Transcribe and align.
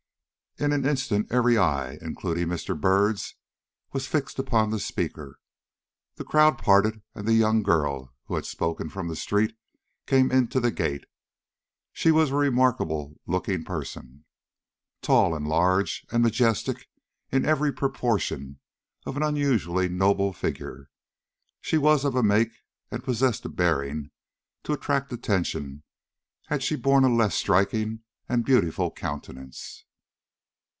In 0.57 0.73
an 0.73 0.85
instant, 0.85 1.31
every 1.31 1.57
eye, 1.57 1.97
including 2.01 2.47
Mr. 2.49 2.79
Byrd's, 2.79 3.33
was 3.93 4.05
fixed 4.05 4.37
upon 4.37 4.69
the 4.69 4.79
speaker. 4.81 5.39
The 6.15 6.25
crowd 6.25 6.57
parted, 6.59 7.01
and 7.15 7.25
the 7.27 7.33
young 7.33 7.63
girl, 7.63 8.13
who 8.25 8.35
had 8.35 8.45
spoken 8.45 8.89
from 8.89 9.07
the 9.07 9.15
street, 9.15 9.55
came 10.05 10.29
into 10.29 10.59
the 10.59 10.69
gate. 10.69 11.05
She 11.93 12.11
was 12.11 12.29
a 12.29 12.35
remarkable 12.35 13.19
looking 13.25 13.63
person. 13.63 14.25
Tall, 15.01 15.39
large, 15.39 16.05
and 16.11 16.21
majestic 16.21 16.89
in 17.31 17.45
every 17.45 17.71
proportion 17.73 18.59
of 19.05 19.15
an 19.17 19.23
unusually 19.23 19.87
noble 19.89 20.33
figure, 20.33 20.89
she 21.61 21.77
was 21.77 22.03
of 22.05 22.13
a 22.13 22.21
make 22.21 22.51
and 22.91 23.05
possessed 23.05 23.45
a 23.45 23.49
bearing 23.49 24.11
to 24.65 24.73
attract 24.73 25.13
attention 25.13 25.81
had 26.47 26.61
she 26.61 26.75
borne 26.75 27.03
a 27.05 27.09
less 27.09 27.33
striking 27.35 28.01
and 28.29 28.45
beautiful 28.45 28.91
countenance. 28.91 29.85